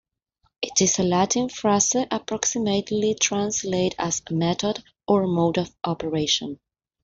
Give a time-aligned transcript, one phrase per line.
[0.63, 6.59] It is a Latin phrase, approximately translated as "method" or "mode" "of operation".